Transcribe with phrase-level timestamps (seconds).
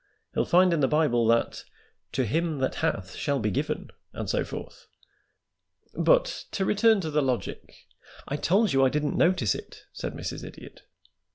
[0.33, 1.63] He'll find in the Bible that
[2.13, 4.87] 'to him that hath shall be given,' and so forth.
[5.93, 7.85] But to return to the logic"
[8.27, 10.43] "I told you I didn't notice it," said Mrs.
[10.43, 10.81] Idiot.